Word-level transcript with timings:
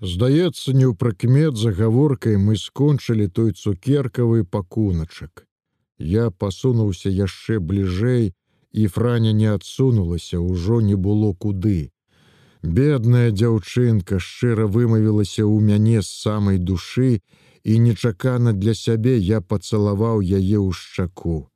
Здаецца, 0.00 0.72
не 0.76 0.84
ў 0.84 0.94
прыкмет 0.94 1.56
за 1.56 1.72
гаворкай 1.72 2.36
мы 2.36 2.56
скончылі 2.60 3.28
той 3.28 3.52
цукеркавы 3.52 4.44
пакуначак. 4.44 5.46
Я 5.98 6.30
пасунуўся 6.30 7.08
яшчэ 7.08 7.60
бліжэй, 7.60 8.34
і 8.72 8.86
франя 8.92 9.32
не 9.32 9.48
адсунулася, 9.48 10.38
ўжо 10.38 10.80
не 10.84 10.96
было 10.96 11.32
куды. 11.32 11.92
Бедная 12.62 13.30
дзяўчынка 13.32 14.20
шчыра 14.20 14.66
вымавілася 14.68 15.48
ў 15.48 15.64
мяне 15.64 16.02
з 16.02 16.08
самай 16.12 16.58
душы, 16.58 17.24
і 17.64 17.78
нечакана 17.80 18.52
для 18.52 18.74
сябе 18.74 19.16
я 19.16 19.40
пацалаваў 19.40 20.20
яе 20.20 20.58
ў 20.60 20.76
шчаку. 20.76 21.48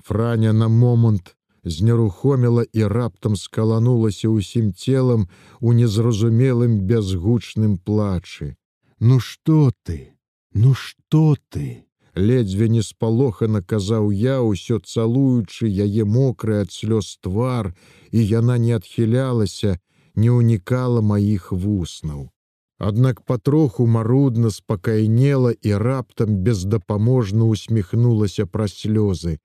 Франя 0.00 0.52
на 0.52 0.68
момант 0.68 1.36
знерухоміла 1.64 2.64
і 2.72 2.86
раптам 2.86 3.36
скаланулася 3.36 4.28
ўсім 4.28 4.72
целам 4.72 5.28
у 5.60 5.72
незразумелым 5.72 6.80
бязгучным 6.88 7.78
плачы. 7.78 8.56
Ну 9.00 9.20
што 9.20 9.72
ты, 9.82 10.14
Ну 10.54 10.72
што 10.74 11.34
ты? 11.50 11.84
Ледзьве 12.14 12.68
не 12.68 12.82
спалохана 12.82 13.60
казаў 13.60 14.12
я, 14.14 14.38
усё 14.40 14.78
цалуючы 14.78 15.66
яе 15.66 16.04
мокры 16.06 16.60
ад 16.62 16.70
слёз 16.70 17.18
твар, 17.20 17.74
і 18.14 18.22
яна 18.22 18.54
не 18.58 18.70
адхілялася, 18.78 19.78
не 20.14 20.30
ўнікала 20.30 21.02
маіх 21.02 21.50
вуснаў. 21.50 22.30
Аднак 22.78 23.22
патроху 23.26 23.86
марудна 23.86 24.50
спакайнела 24.54 25.50
і 25.50 25.74
раптам 25.74 26.38
бездапаможна 26.46 27.50
усміхнулася 27.50 28.46
праз 28.46 28.78
слёзы. 28.78 29.38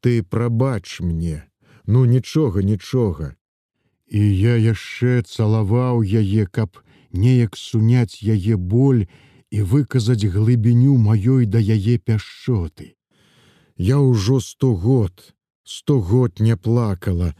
Ты 0.00 0.22
прабач 0.22 1.00
мне, 1.00 1.48
ну 1.90 2.04
нічога, 2.04 2.62
нічога. 2.62 3.34
І 4.06 4.20
я 4.38 4.54
яшчэ 4.56 5.22
цалаваў 5.22 6.02
яе, 6.02 6.46
каб 6.46 6.78
неяк 7.12 7.56
суняць 7.58 8.22
яе 8.22 8.56
боль 8.56 9.06
і 9.50 9.62
выказаць 9.74 10.26
глыбіню 10.34 10.94
маёй 11.06 11.46
да 11.46 11.58
яе 11.58 11.98
пяшчоты. 11.98 12.94
Я 13.76 13.98
ўжо 13.98 14.40
сто 14.40 14.74
год, 14.74 15.34
сто 15.64 16.00
год 16.00 16.38
не 16.38 16.56
плакала. 16.56 17.34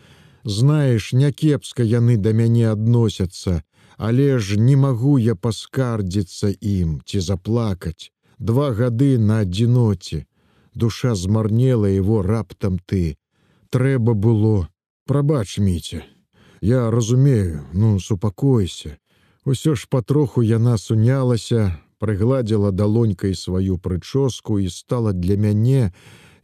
Знаеш, 0.45 1.13
някепска 1.13 1.83
яны 1.83 2.17
да 2.17 2.33
мяне 2.33 2.71
адносяцца, 2.71 3.63
але 3.99 4.39
ж 4.39 4.59
не 4.59 4.75
магу 4.75 5.19
я 5.19 5.35
паскардзіцца 5.35 6.55
ім 6.59 6.99
ці 7.05 7.21
заплакаць. 7.21 8.11
Два 8.39 8.73
гады 8.73 9.19
на 9.19 9.41
адзіноце. 9.45 10.25
Душа 10.75 11.15
змарнела 11.15 11.87
его 11.87 12.23
раптам 12.23 12.79
ты. 12.79 13.20
Трэба 13.71 14.15
было, 14.15 14.69
прабач 15.07 15.59
міце. 15.59 16.03
Я 16.61 16.91
разумею, 16.91 17.67
ну 17.73 18.01
супакойся. 18.01 18.99
Усё 19.45 19.75
ж 19.75 19.87
патроху 19.89 20.43
яна 20.43 20.77
сунялася, 20.79 21.79
прыгладзіла 21.99 22.73
далонькай 22.73 23.35
сваю 23.35 23.79
прычоску 23.79 24.59
і 24.59 24.69
стала 24.69 25.13
для 25.13 25.37
мяне 25.37 25.93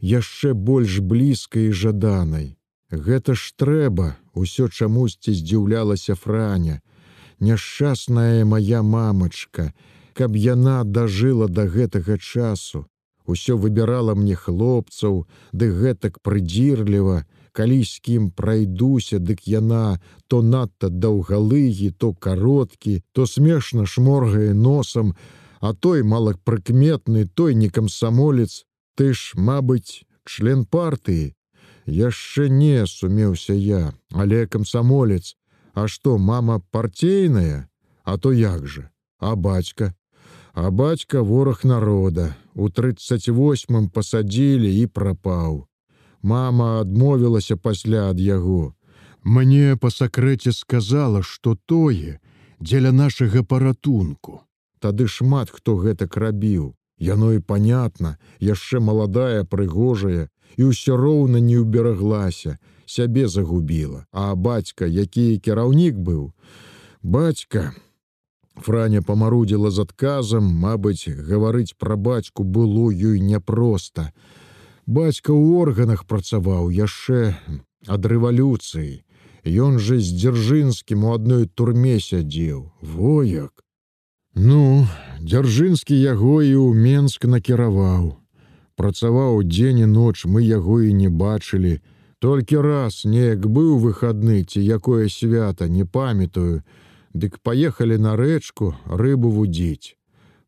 яшчэ 0.01 0.53
больш 0.53 0.99
блізкай 0.99 1.69
і 1.69 1.75
жаданай. 1.75 2.57
Гэта 2.91 3.35
ж 3.35 3.53
трэба, 3.59 4.15
усё 4.33 4.69
чамусьці 4.69 5.35
здзіўлялася 5.35 6.15
франя. 6.15 6.81
Няшчасная 7.39 8.45
моя 8.45 8.81
мамачка, 8.81 9.73
каб 10.13 10.35
яна 10.35 10.83
дажыла 10.83 11.47
да 11.47 11.67
гэтага 11.67 12.17
часу, 12.17 12.87
усё 13.27 13.57
выбірала 13.57 14.15
мне 14.15 14.35
хлопцаў, 14.35 15.27
ды 15.51 15.71
гэтак 15.71 16.19
прыдзірліва, 16.23 17.25
калі 17.51 17.83
з 17.83 17.99
кім 18.05 18.29
прайдуся, 18.31 19.19
дык 19.19 19.45
яна 19.45 19.99
то 20.27 20.41
надта 20.41 20.89
даўгалыгі, 20.89 21.91
то 21.91 22.13
кароткі, 22.13 23.01
то 23.11 23.25
смешна 23.25 23.85
шморгае 23.85 24.53
носам, 24.53 25.15
а 25.59 25.73
той 25.73 26.03
малапрыкметны, 26.03 27.25
той 27.27 27.55
не 27.55 27.69
камсамолец, 27.69 28.65
ты 28.95 29.13
ж, 29.13 29.33
мабыць, 29.35 30.05
член 30.23 30.65
партыі. 30.65 31.33
Яшчэ 31.87 32.49
не 32.49 32.85
сумеўся 32.85 33.53
я, 33.53 33.93
але 34.11 34.45
камсамолец, 34.47 35.35
А 35.77 35.87
што 35.87 36.17
мама 36.17 36.59
партейная, 36.71 37.69
А 38.03 38.17
то 38.17 38.33
як 38.33 38.65
жа, 38.67 38.89
а 39.19 39.35
бацька, 39.35 39.93
А 40.59 40.71
бацька 40.71 41.21
вораг 41.21 41.59
народа, 41.63 42.35
у 42.55 42.69
38 42.69 43.89
пасадзілі 43.89 44.71
і 44.79 44.87
прапаў. 44.87 45.67
Мама 46.21 46.81
адмовілася 46.81 47.57
пасля 47.57 48.09
ад 48.09 48.17
яго. 48.19 48.73
Мне 49.21 49.77
па 49.77 49.93
сакрэце 49.93 50.55
сказала, 50.57 51.21
што 51.21 51.53
тое 51.53 52.17
дзеля 52.57 52.91
нашага 52.91 53.43
паратунку. 53.43 54.41
Тады 54.81 55.05
шмат 55.05 55.53
хто 55.53 55.77
гэтак 55.77 56.17
рабіў. 56.17 56.73
Яно 56.97 57.33
і 57.37 57.39
понятна, 57.39 58.17
яшчэ 58.41 58.81
маладая, 58.81 59.45
прыгожая 59.45 60.25
і 60.57 60.73
ўсё 60.73 60.97
роўна 60.97 61.37
не 61.37 61.61
ўбераглася, 61.61 62.57
сябе 62.89 63.29
загубіла, 63.29 64.09
а 64.09 64.33
бацька, 64.33 64.89
які 64.89 65.37
кіраўнік 65.37 66.01
быў. 66.01 66.33
Бацька, 67.05 67.77
Франя 68.61 69.01
памарудзіла 69.01 69.71
з 69.71 69.85
адказам, 69.85 70.47
Мабыць, 70.63 71.07
гаварыць 71.07 71.77
пра 71.77 71.95
бацьку 71.95 72.43
было 72.43 72.89
ёй 72.91 73.19
няпроста. 73.19 74.11
Бацька 74.87 75.31
ў 75.31 75.61
органах 75.61 76.05
працаваў 76.05 76.71
яшчэ 76.71 77.35
ад 77.87 78.05
рэвалюцыі. 78.05 79.03
Ён 79.47 79.79
жа 79.79 79.99
з 80.03 80.11
дзяржынскім 80.19 81.05
у 81.07 81.13
адной 81.15 81.47
турме 81.47 81.99
сядзеў. 81.99 82.71
Вояк. 82.81 83.63
Ну, 84.35 84.85
дзяржынскі 85.21 85.95
яго 85.95 86.41
і 86.41 86.53
ў 86.53 86.73
Менск 86.73 87.25
накіраваў. 87.25 88.17
Працаваў 88.77 89.41
дзень 89.43 89.85
і 89.85 89.87
ноч 89.89 90.25
мы 90.25 90.43
яго 90.45 90.81
і 90.85 90.93
не 90.93 91.09
бачылі. 91.09 91.79
Толькі 92.19 92.61
раз 92.61 93.05
неяк 93.05 93.45
быў 93.45 93.77
выхадны 93.81 94.43
ці 94.43 94.61
якое 94.61 95.09
свята, 95.09 95.67
не 95.69 95.85
памятаю, 95.85 96.61
Дык 97.17 97.37
паехалі 97.41 97.95
на 97.97 98.13
рэчку 98.19 98.75
рыбу 99.01 99.29
вудзіць. 99.33 99.97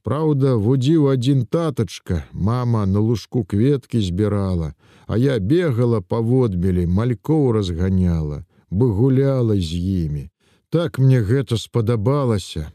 Праўда, 0.05 0.51
вудзіў 0.65 1.07
адзін 1.11 1.39
татачка, 1.55 2.17
мама 2.49 2.81
на 2.85 3.01
лужку 3.05 3.41
кветкі 3.43 4.01
збірала, 4.07 4.73
а 5.07 5.17
я 5.17 5.37
бегала 5.39 6.01
паводмелі, 6.01 6.85
малькоў 6.99 7.47
разганяла, 7.57 8.45
бы 8.69 8.91
гуляла 8.99 9.57
з 9.57 9.81
імі. 10.03 10.29
Так 10.69 10.99
мне 10.99 11.23
гэта 11.31 11.57
спадабалася. 11.57 12.69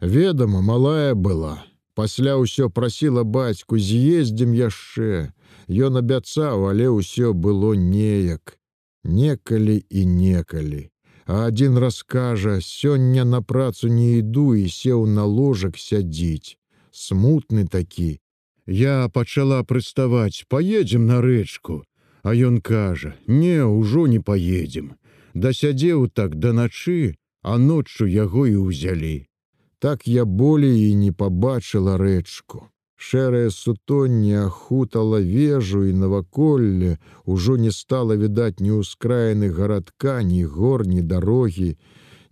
Ведама, 0.00 0.60
малая 0.60 1.14
была. 1.14 1.62
Пасля 1.94 2.34
ўсё 2.42 2.68
прасіла 2.80 3.22
бацьку, 3.22 3.78
з'ездзім 3.78 4.58
яшчэ. 4.58 5.30
Ён 5.70 6.02
абяцаў, 6.02 6.66
але 6.74 6.90
ўсё 6.90 7.30
было 7.30 7.72
неяк. 7.78 8.58
Некалі 9.04 9.78
і 9.86 10.06
некалі 10.18 10.90
а 11.26 11.46
один 11.46 11.78
раскажа 11.78 12.60
сёння 12.60 13.24
на 13.24 13.42
працу 13.42 13.88
не 13.88 14.18
іду 14.18 14.54
і 14.54 14.68
сеў 14.68 15.06
на 15.06 15.24
ложак 15.24 15.78
сядзіць. 15.78 16.56
Смутны 16.90 17.66
такі. 17.68 18.20
Я 18.66 19.08
пачала 19.08 19.62
прыставаць 19.62 20.46
поедем 20.48 21.06
на 21.06 21.20
рэчку 21.20 21.82
а 22.26 22.34
ён 22.34 22.60
кажа 22.60 23.14
не 23.26 23.62
ўжо 23.62 24.06
не 24.10 24.18
поедем 24.18 24.94
дасядзеў 25.34 26.08
так 26.10 26.34
да 26.42 26.50
начы 26.52 27.14
а 27.42 27.58
ноччу 27.58 28.06
яго 28.10 28.46
і 28.50 28.56
ўзялі. 28.66 29.30
Так 29.78 30.08
я 30.10 30.24
болей 30.24 30.90
і 30.90 30.94
не 30.94 31.12
побачыла 31.12 31.94
рэчку 32.02 32.66
Шэрае 32.96 33.50
сутонне 33.50 34.38
ахутала 34.46 35.20
вежу 35.20 35.84
і 35.84 35.92
наваколле, 35.92 36.98
ужо 37.24 37.56
не 37.56 37.70
стала 37.70 38.16
відаць 38.16 38.60
ні 38.60 38.80
ўскраены 38.80 39.52
гарадка, 39.52 40.22
ні 40.22 40.44
гор, 40.44 40.86
ні 40.86 41.02
дарогі. 41.02 41.76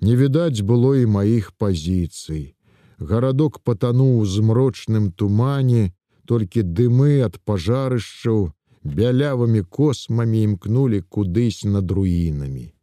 Не 0.00 0.16
відаць 0.16 0.60
было 0.60 0.96
і 0.96 1.06
маіх 1.06 1.52
пазіцый. 1.52 2.56
Гарадок 2.98 3.60
патануў 3.60 4.24
змрочным 4.24 5.12
тумане, 5.12 5.92
толькі 6.24 6.62
дымы 6.62 7.20
ад 7.24 7.40
пажарышчаў 7.44 8.52
бялявымі 8.84 9.64
космамі 9.64 10.42
імкнулі 10.44 11.00
кудысь 11.08 11.64
над 11.64 11.90
руінамі. 11.90 12.73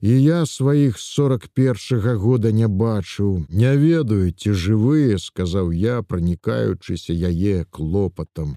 І 0.00 0.22
я 0.22 0.46
сваіх 0.46 0.98
41 0.98 2.16
года 2.16 2.52
не 2.52 2.68
бачыў, 2.68 3.44
не 3.48 3.76
ведаю, 3.76 4.32
ці 4.32 4.56
жывыя, 4.56 5.18
сказаў 5.20 5.72
я, 5.76 6.00
пранікаючыся 6.02 7.12
яе 7.12 7.66
клопатам. 7.68 8.56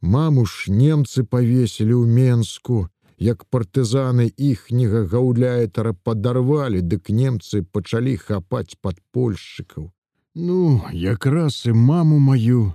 Маму 0.00 0.46
ж 0.46 0.72
немцы 0.72 1.28
павесілі 1.28 1.92
ў 1.92 2.08
Менску, 2.08 2.88
як 3.20 3.44
партызаны 3.52 4.32
іхняга 4.32 5.04
гаўляетара 5.04 5.92
падарвалі, 5.92 6.80
дык 6.80 7.12
немцы 7.12 7.60
пачалі 7.60 8.16
хапаць 8.16 8.80
падпольшчыкаў. 8.80 9.92
Ну, 10.34 10.80
якраз 10.92 11.66
і 11.68 11.76
маму 11.76 12.16
маю 12.16 12.72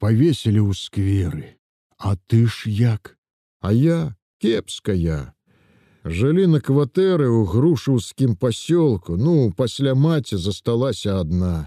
павесілі 0.00 0.64
ў 0.64 0.72
скверы. 0.72 1.60
А 1.98 2.16
ты 2.16 2.46
ж 2.48 2.70
як? 2.70 3.18
А 3.60 3.72
я 3.72 4.16
кепская. 4.40 5.35
Жылі 6.06 6.46
на 6.46 6.60
кватэры 6.62 7.26
ў 7.26 7.50
грушаўскім 7.50 8.36
пасёлку, 8.38 9.16
ну, 9.18 9.50
пасля 9.50 9.98
маці 9.98 10.38
засталася 10.38 11.18
адна. 11.18 11.66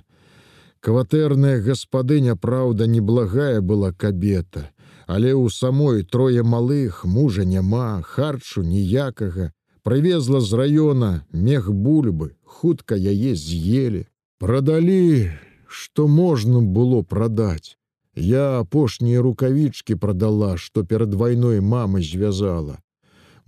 Кватэрная 0.80 1.60
гаспадыня, 1.60 2.40
праўда, 2.40 2.88
неблагая 2.88 3.60
была 3.60 3.92
кабета, 3.92 4.72
але 5.12 5.36
ў 5.36 5.52
самой 5.52 6.08
трое 6.08 6.48
малых 6.48 7.04
мужа 7.04 7.44
няма, 7.44 8.00
харчу 8.00 8.64
ніякага, 8.64 9.52
прывезла 9.84 10.40
з 10.40 10.56
раёна 10.56 11.12
мех 11.36 11.68
бульбы, 11.68 12.32
хутка 12.48 12.96
яе 12.96 13.36
з'елі. 13.36 14.08
Прадалі, 14.40 15.36
што 15.68 16.08
можна 16.08 16.64
было 16.64 17.04
прадаць. 17.04 17.76
Я 18.16 18.64
апошнія 18.64 19.20
рукавічкі 19.20 20.00
прадала, 20.00 20.56
што 20.56 20.88
перад 20.88 21.12
вайной 21.14 21.60
мамы 21.60 22.00
звязала. 22.00 22.80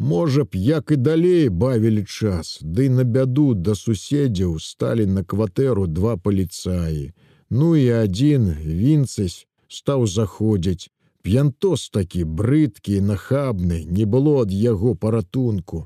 Можа 0.02 0.44
б, 0.44 0.56
як 0.56 0.92
і 0.92 0.96
далей 0.96 1.50
бавілі 1.50 2.04
час, 2.10 2.58
ды 2.66 2.90
на 2.90 3.04
бяду 3.06 3.54
да 3.54 3.76
суседзяў 3.78 4.56
сталі 4.58 5.06
на 5.06 5.22
кватэру 5.24 5.86
два 5.86 6.18
паліцаі. 6.18 7.14
Ну 7.54 7.76
і 7.78 7.86
адзін 8.02 8.48
вінцась 8.66 9.46
стаў 9.68 10.08
заходзіць. 10.08 10.90
П'янтос 11.22 11.94
такі 11.94 12.26
брыдкі 12.26 12.98
нахабны, 13.02 13.86
не 13.86 14.10
было 14.10 14.42
ад 14.42 14.50
яго 14.50 14.96
паратунку. 14.96 15.86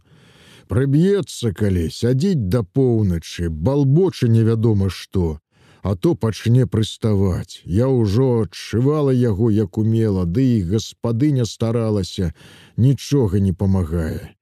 Прыб'ецца 0.72 1.52
калі 1.52 1.92
сядзіць 1.92 2.48
да 2.56 2.64
поўначы, 2.64 3.50
балбочы 3.52 4.32
невядома 4.32 4.88
што, 4.88 5.44
а 5.86 5.96
то 5.96 6.16
пачне 6.16 6.66
прыставаць. 6.66 7.62
Я 7.64 7.88
ўжо 7.94 8.50
адшывала 8.50 9.14
яго 9.14 9.52
як 9.54 9.78
умела, 9.78 10.26
ды 10.26 10.46
і 10.58 10.62
гаспадыня 10.70 11.46
старалася, 11.46 12.34
нічога 12.76 13.38
не 13.38 13.54
памагае. 13.54 14.34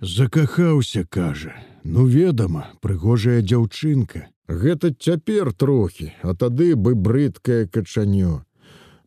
Закахаўся, 0.00 1.04
кажа, 1.04 1.52
ну 1.84 2.06
ведама, 2.06 2.64
прыгожая 2.80 3.44
дзяўчынка. 3.44 4.24
Гэта 4.48 4.94
цяпер 4.96 5.52
трохі, 5.52 6.14
а 6.22 6.32
тады 6.32 6.72
бы 6.76 6.94
брыдкае 6.94 7.68
качанё. 7.68 8.40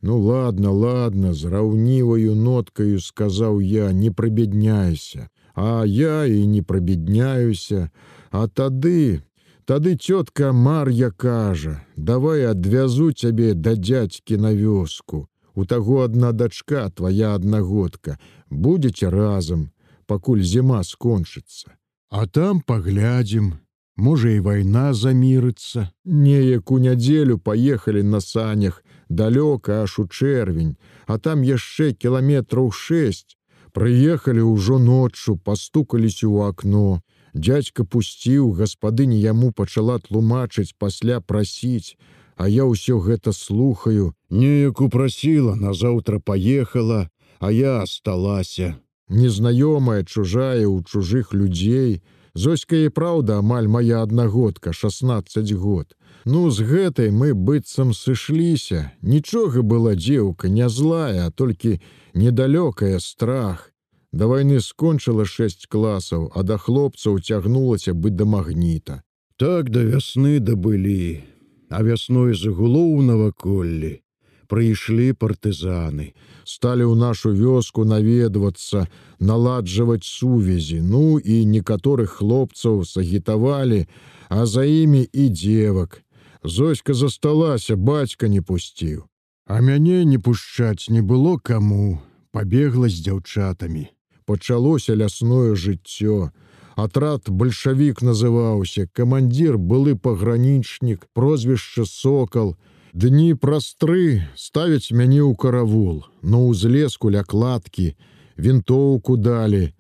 Ну 0.06 0.20
ладно, 0.22 0.72
ладно, 0.72 1.34
з 1.34 1.50
раўніваю 1.50 2.36
ноткаю 2.36 3.02
сказаў 3.02 3.66
я, 3.66 3.90
не 3.92 4.12
прыбедняйся, 4.12 5.30
А 5.56 5.84
я 5.86 6.26
і 6.26 6.46
не 6.46 6.62
прабедняюся, 6.62 7.90
А 8.30 8.48
тады, 8.48 9.24
тады 9.70 9.96
цётка 9.96 10.52
Мар'я 10.52 11.12
кажа: 11.12 11.86
давай 11.96 12.46
адвязу 12.50 13.12
цябе 13.12 13.54
да 13.54 13.76
дзядзькі 13.78 14.38
на 14.42 14.50
вёску. 14.50 15.30
У 15.54 15.66
таго 15.66 16.02
адна 16.02 16.32
дачка, 16.34 16.90
твоя 16.90 17.36
аднагодка, 17.38 18.18
будзеце 18.50 19.10
разам, 19.14 19.70
пакуль 20.08 20.42
зіма 20.42 20.82
скончыцца. 20.82 21.78
А 22.10 22.26
там 22.26 22.62
паглядзім, 22.66 23.52
можа 23.96 24.34
і 24.34 24.40
вайна 24.40 24.94
замірыцца. 24.94 25.94
Неяк 26.06 26.72
у 26.72 26.80
нядзелю 26.80 27.38
паехалі 27.38 28.02
на 28.02 28.22
санях, 28.26 28.82
далёка 29.10 29.84
аж 29.84 30.00
у 30.00 30.08
чэрвень, 30.08 30.78
а 31.06 31.20
там 31.20 31.46
яшчэ 31.46 31.94
кіламетраў 31.94 32.72
шэсць. 32.74 33.38
Прыехалі 33.70 34.42
ўжо 34.50 34.82
ноччу, 34.82 35.38
пастукаліся 35.38 36.26
ў 36.26 36.50
акно. 36.50 37.06
Дядька 37.34 37.84
пусціў, 37.84 38.52
гаспадыні 38.54 39.20
яму 39.22 39.52
пачала 39.52 40.00
тлумачыць, 40.00 40.74
пасля 40.78 41.22
прасіць, 41.22 41.96
А 42.40 42.48
я 42.48 42.64
ўсё 42.64 43.04
гэта 43.04 43.34
слухаю, 43.36 44.16
неяк 44.32 44.80
упрасіла, 44.80 45.60
назаўтра 45.60 46.24
паехала, 46.24 47.12
а 47.40 47.52
я 47.52 47.84
асталася. 47.84 48.80
Незнаёмая 49.12 50.08
чужая 50.08 50.64
ў 50.64 50.80
чужых 50.88 51.36
людзей. 51.36 52.00
Зоська 52.40 52.80
і 52.80 52.96
праўда, 52.96 53.44
амаль 53.44 53.68
моя 53.68 54.00
аднагодка, 54.08 54.72
16 54.72 55.52
год. 55.52 56.00
Ну 56.24 56.48
з 56.48 56.64
гэтай 56.64 57.12
мы 57.12 57.36
быццам 57.36 57.92
сышліся. 57.92 58.96
Нічога 59.02 59.60
была 59.60 60.00
дзеўка 60.00 60.48
не 60.48 60.70
злая, 60.70 61.28
а 61.28 61.36
толькі 61.36 61.84
недалёкая 62.16 63.04
страх. 63.04 63.76
Да 64.12 64.26
вайны 64.26 64.60
скончыла 64.60 65.26
шэсць 65.26 65.70
класаў, 65.70 66.32
а 66.34 66.44
да 66.44 66.58
хлопцаў 66.58 67.20
цягнулася 67.20 67.94
бы 67.94 68.10
да 68.10 68.26
магніта. 68.26 69.04
Так 69.38 69.70
да 69.70 69.84
вясны 69.86 70.40
дабылі, 70.40 71.24
а 71.70 71.84
вясной 71.84 72.34
загулоў 72.34 73.02
наваколлі. 73.06 74.02
Прыйшлі 74.50 75.14
партызаны, 75.14 76.18
сталі 76.42 76.90
ў 76.90 76.98
нашу 76.98 77.38
вёску 77.38 77.86
наведвацца, 77.86 78.90
наладжваць 79.22 80.10
сувязі, 80.10 80.82
ну 80.82 81.22
і 81.22 81.46
некаторых 81.46 82.18
хлопцаў 82.18 82.82
сагітавалі, 82.90 83.86
а 84.30 84.50
за 84.50 84.66
імі 84.66 85.06
і 85.06 85.30
дзевак. 85.30 86.02
Зоська 86.44 86.98
засталася, 86.98 87.78
бацька 87.78 88.28
не 88.28 88.42
пусціў. 88.42 89.06
А 89.46 89.62
мяне 89.62 90.02
не 90.06 90.18
пушчаць 90.18 90.90
не 90.90 91.02
было 91.06 91.38
каму, 91.38 92.02
пабегла 92.32 92.90
з 92.90 93.06
дзяўчатамі. 93.06 93.86
Пачалося 94.30 94.94
лясное 94.94 95.56
жыццё, 95.56 96.30
Атрад 96.78 97.30
бальшавік 97.30 98.04
называўся, 98.06 98.86
камандзір 98.94 99.58
былы 99.58 99.96
пагранічнік, 99.98 101.08
прозвішча 101.18 101.86
сокал. 101.90 102.54
Дні 102.94 103.34
праз 103.34 103.74
тры 103.82 104.30
ставяць 104.38 104.94
мяне 104.94 105.26
ў 105.26 105.34
каравул, 105.34 106.06
на 106.22 106.44
ўзлеску 106.46 107.10
ля 107.10 107.26
кладкі, 107.26 107.98
вінтоўку 108.38 109.18
далі. 109.18 109.74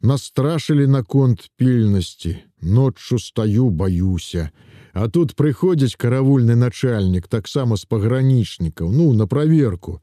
Настрашылі 0.00 0.86
наконт 0.86 1.50
пільнасці, 1.58 2.38
ноччу 2.62 3.18
стаю 3.18 3.68
баюся. 3.70 4.50
А 4.94 5.10
тут 5.10 5.34
прыходзіць 5.34 5.98
каравульны 5.98 6.54
начальнік 6.54 7.26
таксама 7.26 7.76
з 7.76 7.84
пагранічнікаў, 7.84 8.94
ну 8.94 9.10
на 9.12 9.26
праверку. 9.26 9.98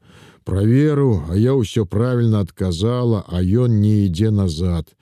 Праверу, 0.46 1.26
а 1.28 1.34
я 1.34 1.58
ўсё 1.58 1.90
правільна 1.90 2.46
адказала, 2.46 3.26
а 3.26 3.42
ён 3.42 3.82
не 3.82 4.06
ідзе 4.06 4.30
назад. 4.30 4.94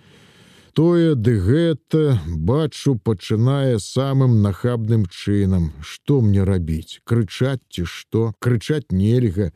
Тое 0.72 1.12
ды 1.14 1.36
гэта 1.36 2.16
бачу 2.26 2.96
пачынае 2.96 3.76
самым 3.76 4.40
нахабным 4.40 5.04
чынам. 5.04 5.76
Што 5.84 6.24
мне 6.24 6.48
рабіць? 6.48 7.04
Крычаць 7.04 7.60
ці 7.68 7.84
што? 7.84 8.32
Крычаць 8.40 8.88
нельга. 8.88 9.52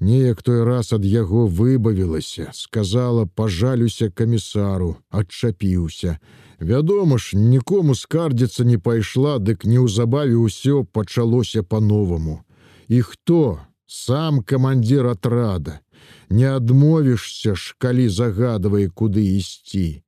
Неяк 0.00 0.40
той 0.42 0.64
раз 0.64 0.96
ад 0.96 1.04
яго 1.04 1.44
выбавілася 1.46 2.48
сказала 2.56 3.28
пажалюся 3.28 4.08
камісару 4.08 4.96
адчапіўся. 5.12 6.16
Вядома 6.58 7.20
ж 7.20 7.36
нікому 7.36 7.94
скардзіцца 7.94 8.64
не 8.64 8.80
пайшла 8.80 9.36
дык 9.36 9.68
неўзабаве 9.68 10.40
ўсё 10.40 10.88
пачалося 10.88 11.62
по-новаму 11.62 12.40
і 12.88 13.04
хто 13.04 13.60
сам 13.90 14.38
камандзір 14.42 15.10
атрада 15.16 15.80
не 16.30 16.46
адмовішся 16.46 17.54
ж 17.58 17.74
калі 17.78 18.06
загадвае 18.08 18.86
куды 18.88 19.26
ісці 19.38 20.02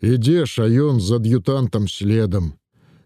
ідзеш, 0.00 0.58
а 0.58 0.66
ён 0.66 1.00
з 1.00 1.18
ад'ютантам 1.18 1.88
следам. 1.88 2.54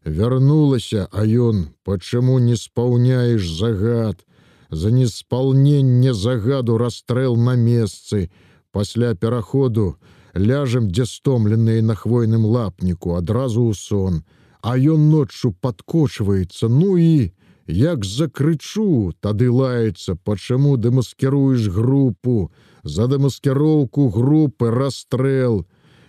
Вярнулася, 0.04 1.08
а 1.12 1.24
ён, 1.24 1.68
пачаму 1.84 2.38
не 2.38 2.56
спаўняеш 2.56 3.48
загад, 3.48 4.24
За 4.72 4.90
неспаўненне 4.90 6.14
загаду 6.14 6.78
расстрэл 6.78 7.36
на 7.36 7.56
месцы, 7.56 8.30
пасля 8.72 9.14
пераходу 9.14 9.98
ляжем, 10.34 10.88
дзе 10.90 11.04
стомленыя 11.04 11.82
на 11.82 11.94
хвойным 11.94 12.46
лапніку, 12.46 13.12
адразу 13.20 13.68
ў 13.68 13.74
сон, 13.76 14.24
А 14.62 14.78
ён 14.78 15.10
ноччу 15.10 15.52
падкочваецца, 15.52 16.68
ну 16.72 16.96
і, 16.96 17.34
як 17.66 18.04
закрычу, 18.04 19.12
тады 19.20 19.50
лаецца, 19.50 20.16
пачаму 20.16 20.76
дэмаскіруеш 20.76 21.68
групу, 21.68 22.50
за 22.84 23.06
дэмаскіроўку 23.06 24.08
групы 24.08 24.70
расстрэл, 24.70 25.64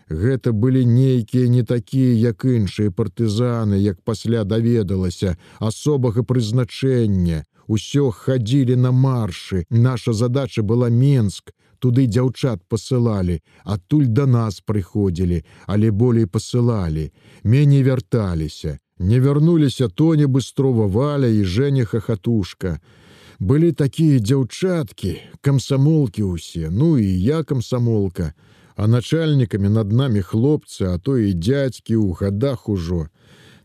Гэта 0.09 0.51
былі 0.51 0.85
нейкія 0.85 1.47
не 1.47 1.63
такія, 1.63 2.13
як 2.13 2.45
іншыя 2.45 2.91
партызаны, 2.91 3.79
як 3.79 4.01
пасля 4.01 4.43
даведалася 4.43 5.37
асобага 5.59 6.23
прызначэння. 6.23 7.45
Усё 7.67 8.11
хадзілі 8.11 8.75
на 8.75 8.91
маршы. 8.91 9.65
Наша 9.69 10.13
задача 10.13 10.61
была 10.61 10.89
Менск, 10.89 11.53
туды 11.79 12.07
дзяўчат 12.07 12.61
пасылалі, 12.67 13.39
адтуль 13.63 14.07
да 14.07 14.27
нас 14.27 14.59
прыходзілі, 14.59 15.43
але 15.65 15.91
болей 15.91 16.27
пасылалі. 16.27 17.11
Меней 17.43 17.83
вярталіся. 17.83 18.79
Не 18.99 19.19
вярнуліся 19.19 19.87
Тоня 19.87 20.27
быстрова 20.27 20.87
валя 20.87 21.27
і 21.27 21.43
Жэня 21.43 21.85
хахатушка. 21.85 22.79
Былі 23.39 23.71
такія 23.71 24.19
дзяўчаткі, 24.19 25.17
камсамолкі 25.41 26.23
ўсе, 26.23 26.69
ну 26.69 26.97
і 26.97 27.07
я 27.07 27.43
камсамолка 27.43 28.33
а 28.75 28.87
начальнікамі 28.87 29.69
над 29.69 29.91
намі 29.91 30.21
хлопцы, 30.21 30.85
а 30.89 30.97
то 30.97 31.17
і 31.17 31.33
дядзькі 31.33 31.95
ў 31.95 32.17
гадах 32.17 32.69
ужо. 32.69 33.09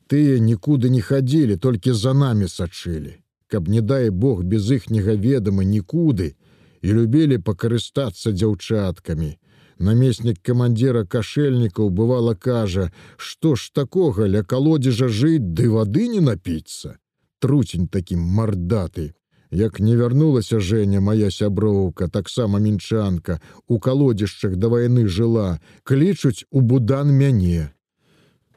Тыя 0.08 0.40
нікуды 0.40 0.88
не 0.92 1.00
хадзілі, 1.00 1.56
толькі 1.56 1.92
за 1.92 2.12
намі 2.14 2.49
сачылі, 2.49 3.16
каб 3.49 3.68
не 3.68 3.80
дай 3.80 4.11
Бог 4.11 4.44
без 4.44 4.70
іхняга 4.70 5.16
ведама 5.16 5.64
нікуды 5.64 6.37
і 6.82 6.88
любілі 6.92 7.38
пакарыстацца 7.38 8.32
дзяўчаткамі. 8.32 9.37
Намеснік 9.78 10.40
камандзіра 10.42 11.04
кашэльнікаў 11.04 11.90
бывала 11.90 12.35
кажа, 12.35 12.90
што 13.16 13.54
ж 13.54 13.70
такога 13.73 14.26
ля 14.26 14.42
калодзежа 14.42 15.08
жыць 15.08 15.54
ды 15.61 15.70
вады 15.70 16.08
не 16.08 16.20
напіцца. 16.20 16.99
Труцень 17.38 17.87
такім 17.87 18.18
мардаты. 18.18 19.14
Як 19.50 19.80
не 19.80 19.97
вярнулася 19.97 20.61
Жэня 20.61 21.00
моя 21.00 21.30
сяброўка, 21.30 22.08
таксама 22.08 22.58
мінчанка, 22.58 23.40
у 23.66 23.78
калодзішчах 23.78 24.56
да 24.56 24.68
вайны 24.68 25.06
жыла, 25.08 25.61
клічуць 25.85 26.44
у 26.50 26.61
будан 26.61 27.08
мяне. 27.08 27.73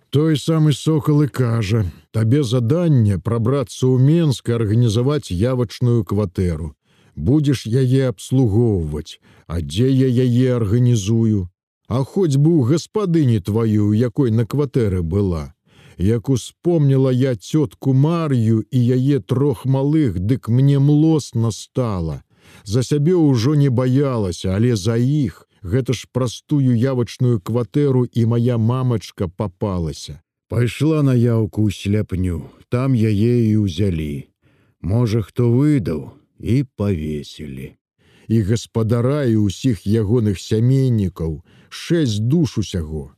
Той 0.10 0.36
самы 0.36 0.74
сокал 0.74 1.24
і 1.24 1.28
кажа: 1.28 1.86
табе 2.12 2.44
заданне 2.44 3.18
прабрацца 3.18 3.88
ў 3.88 3.96
Менск 4.04 4.50
арганізаваць 4.50 5.32
явачную 5.32 6.04
кватэру. 6.04 6.76
Будзеш 7.16 7.68
яе 7.68 8.08
абслугоўваць, 8.10 9.20
а 9.48 9.62
дзе 9.62 9.90
я 9.92 10.08
яе 10.08 10.56
арганізую, 10.56 11.52
А 11.92 12.06
хоць 12.08 12.40
бы 12.40 12.52
ў 12.56 12.72
гаспадыні 12.72 13.42
тваю, 13.44 13.92
якой 13.92 14.32
на 14.32 14.46
кватэры 14.48 15.02
была. 15.04 15.52
Як 16.00 16.30
успомніла 16.32 17.12
я 17.12 17.36
цётку 17.36 17.92
Мар'ю 17.92 18.64
і 18.64 18.80
яе 18.80 19.20
трох 19.20 19.66
малых, 19.66 20.16
дык 20.20 20.48
мне 20.48 20.80
млосна 20.80 21.52
стала. 21.52 22.24
За 22.64 22.84
сябе 22.84 23.20
ўжо 23.20 23.56
не 23.60 23.68
баялася, 23.68 24.56
але 24.56 24.80
за 24.80 24.96
іх, 24.96 25.44
гэта 25.68 25.92
ж 25.92 26.08
простую 26.16 26.80
явачную 26.80 27.44
кватэру 27.44 28.08
і 28.08 28.26
моя 28.26 28.56
мамачка 28.56 29.28
попалася. 29.28 30.24
Пайшла 30.48 31.04
на 31.04 31.12
яўку 31.12 31.68
ў 31.68 31.76
сляпню, 31.76 32.48
там 32.72 32.96
яе 32.96 33.52
і 33.52 33.68
ўзялі. 33.68 34.32
Можа, 34.80 35.28
хто 35.28 35.52
выдаў 35.52 36.16
і 36.44 36.66
павесілі. 36.76 37.78
І 38.28 38.42
гаспадара 38.42 39.24
і 39.26 39.48
ўсіх 39.48 39.86
ягоных 39.86 40.40
сямейнікаў, 40.40 41.42
шэсць 41.70 42.20
душ 42.20 42.58
усяго. 42.58 43.12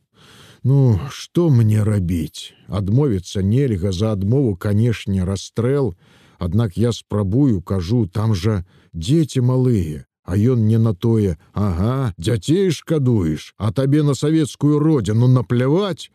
Ну, 0.64 0.98
што 1.10 1.50
мне 1.50 1.84
рабіць? 1.84 2.56
Адмовіцца 2.68 3.42
нельга 3.42 3.92
за 3.92 4.12
адмову, 4.12 4.56
канешне, 4.56 5.24
расстрэл, 5.24 5.94
Аднак 6.38 6.76
я 6.76 6.92
спрабую, 6.92 7.62
кажу, 7.62 8.06
там 8.06 8.34
жа 8.34 8.64
дзеці 8.92 9.40
малыя, 9.40 10.04
А 10.24 10.36
ён 10.36 10.66
не 10.66 10.78
на 10.78 10.94
тое: 10.94 11.36
Ага, 11.52 12.14
дзяцей 12.16 12.70
шкадуеш, 12.70 13.54
а 13.58 13.72
табе 13.72 14.02
на 14.02 14.14
савецкую 14.14 14.78
родзіну 14.78 15.28
напляваць. 15.28 16.10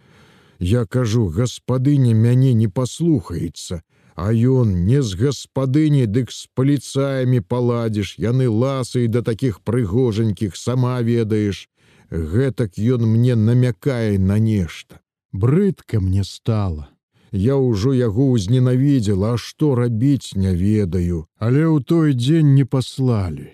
Я 0.59 0.85
кажу, 0.85 1.27
гаспадыня 1.29 2.13
мяне 2.13 2.53
не 2.53 2.67
паслухаецца, 2.67 3.81
А 4.19 4.33
ён 4.35 4.71
не 4.83 4.99
з 5.01 5.15
гаспадыні, 5.15 6.03
дык 6.03 6.31
з 6.35 6.51
паліцаямі 6.51 7.39
паладзіш, 7.39 8.09
яны 8.19 8.51
ласы 8.51 9.07
да 9.07 9.21
такіх 9.23 9.61
прыгожанькіх 9.63 10.59
сама 10.59 10.99
ведаеш. 10.99 11.69
Гэтак 12.11 12.75
ён 12.75 13.07
мне 13.07 13.39
намякае 13.39 14.19
на 14.19 14.35
нешта. 14.35 14.99
Брыдка 15.31 16.03
мне 16.03 16.27
стала. 16.27 16.91
Я 17.31 17.55
ўжо 17.55 17.95
яго 17.95 18.27
ўзненавідзела, 18.35 19.33
а 19.33 19.41
што 19.47 19.71
рабіць 19.79 20.35
не 20.35 20.51
ведаю, 20.51 21.23
але 21.39 21.63
ў 21.63 21.79
той 21.79 22.11
дзень 22.11 22.55
не 22.59 22.67
паслалі. 22.67 23.47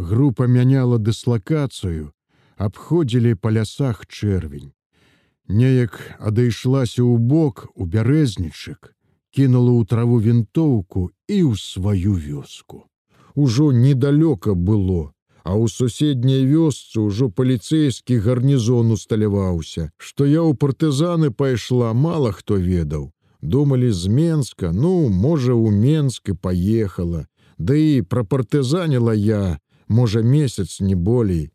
Група 0.00 0.48
мяняла 0.48 0.96
дыслакацыю, 0.96 2.16
абходзілі 2.56 3.36
па 3.36 3.52
лясах 3.52 4.06
чэрвень. 4.08 4.72
Неяк 5.48 6.00
адышлася 6.16 7.04
ў 7.04 7.20
бок 7.20 7.68
у 7.74 7.84
бярэзнічык, 7.84 8.96
кінула 9.34 9.72
ў 9.80 9.86
траву 9.86 10.18
вінтоўку 10.20 11.10
і 11.28 11.38
ў 11.48 11.56
сваю 11.56 12.14
вёску. 12.16 12.84
Ужо 13.34 13.70
недалёка 13.72 14.54
было, 14.54 15.12
а 15.44 15.56
ў 15.56 15.68
суседняй 15.68 16.44
вёсцы 16.44 17.00
ўжо 17.00 17.30
паліцэйскі 17.30 18.18
гарнізон 18.24 18.92
усталяваўся, 18.96 19.90
што 19.96 20.26
я 20.26 20.42
ў 20.42 20.52
партызаны 20.56 21.30
пайшла 21.30 21.92
мала 21.92 22.32
хто 22.32 22.56
ведаў. 22.56 23.12
Думалі 23.40 23.92
з 23.92 24.06
Менска, 24.08 24.72
ну, 24.72 25.08
можа, 25.08 25.54
у 25.54 25.70
Менск 25.70 26.28
і 26.28 26.32
паехала. 26.34 27.26
Да 27.58 27.74
і 27.74 28.02
прапартызаніла 28.02 29.14
я, 29.14 29.58
можа 29.88 30.22
месяц 30.22 30.80
не 30.80 30.96
болей. 30.96 31.50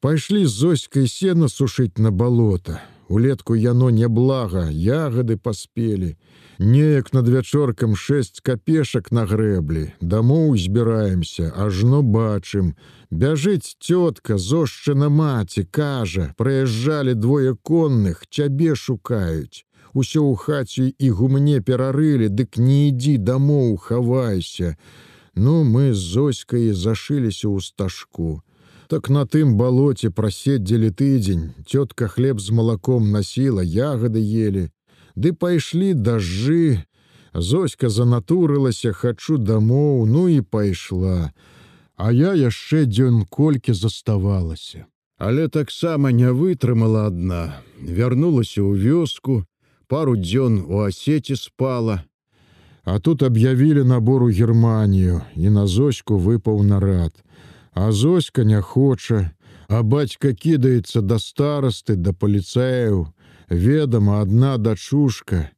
Пайшлі 0.00 0.46
з 0.46 0.50
зоськай 0.50 1.08
сена 1.08 1.48
сушыць 1.48 1.98
на 1.98 2.10
балота. 2.10 2.82
Улетку 3.08 3.56
яно 3.56 3.90
няблага, 3.90 4.68
ягады 4.70 5.36
паспелі. 5.36 6.16
Неяк 6.58 7.12
над 7.14 7.28
вячоркам 7.30 7.94
шэсць 7.94 8.42
капешак 8.42 9.12
на 9.14 9.22
грэблі, 9.30 9.94
дамоў 10.00 10.56
збіраемся, 10.58 11.52
ажно 11.54 12.02
бачым. 12.02 12.74
Бяжыць 13.10 13.78
цётка, 13.78 14.38
зошчына 14.42 15.06
маці, 15.08 15.62
кажа, 15.70 16.34
прыязджалі 16.36 17.14
двое 17.14 17.54
конных, 17.54 18.26
цябе 18.26 18.74
шукаюць. 18.74 19.62
Усё 19.94 20.26
ў 20.26 20.34
хаце 20.34 20.90
і 20.98 21.10
гумне 21.14 21.60
перарылі, 21.62 22.26
дык 22.26 22.58
не 22.58 22.90
ідзі 22.90 23.22
дамоў, 23.22 23.78
хавайся. 23.78 24.74
Ну, 25.38 25.62
мы 25.62 25.94
з 25.94 26.02
зоськай 26.02 26.74
зашыліся 26.74 27.46
ў 27.46 27.62
стажку. 27.62 28.42
Так 28.90 29.08
на 29.14 29.22
тым 29.30 29.54
балоце 29.54 30.10
праседзелі 30.10 30.90
тыдзень, 30.90 31.54
цётка 31.70 32.08
хлеб 32.10 32.42
з 32.42 32.50
малаком 32.50 33.12
насіла, 33.14 33.62
ягады 33.62 34.18
ели. 34.18 34.74
Ды 35.18 35.32
пайшлі 35.34 35.94
дажджы. 35.94 36.84
Зоська 37.34 37.88
занатурылася, 37.90 38.92
хачу 38.92 39.38
дамоў, 39.38 40.06
ну 40.06 40.28
і 40.28 40.40
пайшла. 40.40 41.32
А 41.96 42.12
я 42.12 42.34
яшчэ 42.38 42.86
дзён 42.86 43.26
колькі 43.26 43.74
заставалася. 43.74 44.86
Але 45.18 45.48
таксама 45.48 46.12
не 46.14 46.30
вытрымала 46.30 47.10
адна, 47.10 47.58
вярнулася 47.82 48.62
ў 48.62 48.78
вёску, 48.78 49.42
пару 49.90 50.14
дзён 50.14 50.62
у 50.62 50.86
асеце 50.86 51.34
спала, 51.34 52.06
А 52.84 52.98
тут 52.98 53.22
аб'явілі 53.22 53.84
набор 53.84 54.22
у 54.22 54.30
Германію 54.30 55.20
і 55.36 55.50
на 55.50 55.66
зоську 55.66 56.16
выпаў 56.18 56.62
нарад. 56.62 57.12
А 57.74 57.92
зоська 57.92 58.44
не 58.44 58.62
хоча, 58.62 59.30
а 59.68 59.82
бацька 59.82 60.32
кідаецца 60.32 61.02
да 61.02 61.18
старасты 61.18 61.96
да 61.96 62.12
паліцаяў. 62.12 63.12
Ведама, 63.50 64.20
адна 64.22 64.58
дачушка. 64.58 65.50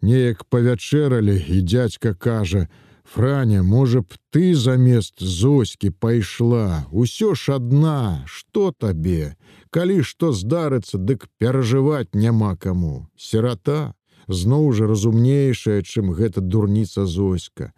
Неяк 0.00 0.44
павячэралі 0.44 1.36
і 1.48 1.60
дядька 1.62 2.14
кажа: 2.14 2.68
«Франя, 3.04 3.62
можа 3.62 4.00
б 4.00 4.16
ты 4.32 4.54
замест 4.54 5.20
зоські 5.20 5.90
пайшла, 5.90 6.84
Усё 6.92 7.34
ж 7.34 7.56
адна, 7.56 8.24
што 8.26 8.72
табе, 8.72 9.36
Калі 9.70 10.02
што 10.02 10.32
здарыцца, 10.32 10.98
дык 10.98 11.28
перажываць 11.38 12.14
няма 12.14 12.56
каму. 12.56 13.08
Серата, 13.16 13.94
зноў 14.28 14.72
жа 14.72 14.86
разумнейшая, 14.86 15.82
чым 15.82 16.12
гэта 16.16 16.40
дурніца 16.40 17.04
зоська. 17.06 17.72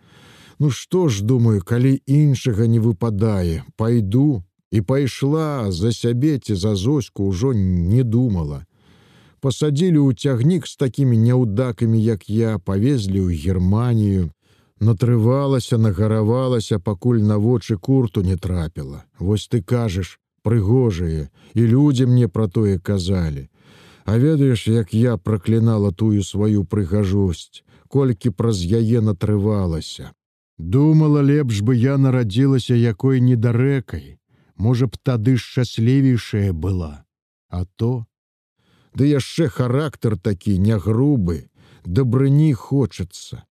Ну 0.58 0.70
што 0.70 1.08
ж 1.08 1.24
думаю, 1.24 1.62
калі 1.62 2.00
іншага 2.06 2.66
не 2.66 2.78
выпадае, 2.78 3.64
пайду 3.76 4.44
і 4.70 4.80
пайшла 4.80 5.72
за 5.72 5.92
сябе 5.92 6.38
ці 6.38 6.54
за 6.54 6.74
зоську 6.76 7.26
ўжо 7.28 7.52
не 7.54 8.02
думала. 8.04 8.64
Пасадзілі 9.46 10.00
ў 10.02 10.10
цягнік 10.18 10.64
з 10.66 10.74
такімі 10.74 11.16
няўдакамі, 11.22 11.98
як 12.02 12.24
я, 12.26 12.58
павезлі 12.58 13.20
ў 13.30 13.36
Германію, 13.46 14.24
натрывалася, 14.82 15.78
нагаравалася, 15.78 16.78
пакуль 16.82 17.20
на 17.22 17.36
вочы 17.38 17.76
курту 17.78 18.24
не 18.26 18.34
трапіла. 18.34 19.04
Вось 19.20 19.46
ты 19.46 19.62
кажаш, 19.62 20.18
прыгожае, 20.42 21.28
і 21.54 21.62
людзі 21.62 22.08
мне 22.10 22.26
пра 22.26 22.48
тое 22.48 22.80
казалі. 22.82 23.46
А 24.04 24.18
ведаеш, 24.18 24.66
як 24.66 24.90
я 24.94 25.14
праклінала 25.16 25.92
тую 25.94 26.26
сваю 26.26 26.66
прыгажосць, 26.66 27.62
колькі 27.86 28.34
праз 28.34 28.66
яе 28.66 28.98
натрывалася. 28.98 30.10
Думала, 30.58 31.22
лепш 31.22 31.62
бы 31.62 31.78
я 31.78 31.94
нарадзілася 32.02 32.74
якой 32.74 33.22
недарэкай, 33.22 34.18
можа 34.58 34.90
б 34.90 34.98
тады 34.98 35.38
шчаслівейшая 35.38 36.50
была. 36.50 37.06
А 37.48 37.62
то 37.76 38.06
Ды 38.96 39.08
яшчэ 39.12 39.48
характар 39.52 40.16
такі 40.16 40.56
не 40.56 40.78
грубы, 40.80 41.50
дабрыні 41.84 42.52
хочацца. 42.56 43.44